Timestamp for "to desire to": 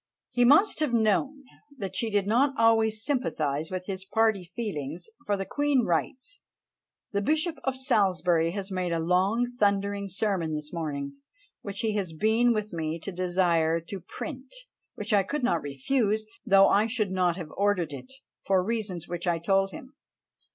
12.99-13.99